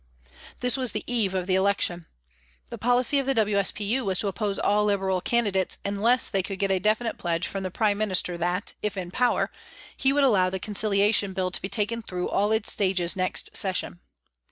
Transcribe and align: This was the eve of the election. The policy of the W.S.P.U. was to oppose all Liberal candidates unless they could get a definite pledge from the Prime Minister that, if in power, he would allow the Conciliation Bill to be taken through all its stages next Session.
This 0.61 0.77
was 0.77 0.93
the 0.93 1.03
eve 1.05 1.35
of 1.35 1.45
the 1.45 1.53
election. 1.53 2.07
The 2.71 2.79
policy 2.79 3.19
of 3.19 3.27
the 3.27 3.35
W.S.P.U. 3.35 4.03
was 4.03 4.17
to 4.17 4.27
oppose 4.27 4.57
all 4.57 4.83
Liberal 4.83 5.21
candidates 5.21 5.77
unless 5.85 6.27
they 6.27 6.41
could 6.41 6.57
get 6.57 6.71
a 6.71 6.79
definite 6.79 7.19
pledge 7.19 7.45
from 7.47 7.61
the 7.61 7.69
Prime 7.69 7.99
Minister 7.99 8.35
that, 8.39 8.73
if 8.81 8.97
in 8.97 9.11
power, 9.11 9.51
he 9.95 10.11
would 10.11 10.23
allow 10.23 10.49
the 10.49 10.59
Conciliation 10.59 11.33
Bill 11.33 11.51
to 11.51 11.61
be 11.61 11.69
taken 11.69 12.01
through 12.01 12.29
all 12.29 12.51
its 12.51 12.71
stages 12.71 13.15
next 13.15 13.55
Session. 13.55 13.99